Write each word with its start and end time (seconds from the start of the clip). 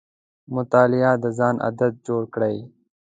مطالعه 0.55 1.11
د 1.23 1.25
ځان 1.37 1.55
عادت 1.65 1.93
جوړ 2.07 2.21
کړه. 2.33 2.49